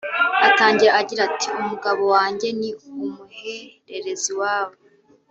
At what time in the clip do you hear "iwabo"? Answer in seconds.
4.33-4.75